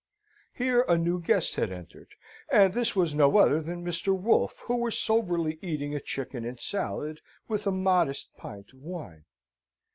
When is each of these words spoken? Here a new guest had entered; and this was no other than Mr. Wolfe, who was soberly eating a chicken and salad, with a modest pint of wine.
Here 0.53 0.83
a 0.89 0.97
new 0.97 1.21
guest 1.21 1.57
had 1.57 1.71
entered; 1.71 2.15
and 2.51 2.73
this 2.73 2.95
was 2.95 3.13
no 3.13 3.37
other 3.37 3.61
than 3.61 3.85
Mr. 3.85 4.19
Wolfe, 4.19 4.57
who 4.65 4.77
was 4.77 4.97
soberly 4.97 5.59
eating 5.61 5.93
a 5.93 5.99
chicken 5.99 6.43
and 6.43 6.59
salad, 6.59 7.21
with 7.47 7.67
a 7.67 7.71
modest 7.71 8.35
pint 8.35 8.73
of 8.73 8.79
wine. 8.81 9.25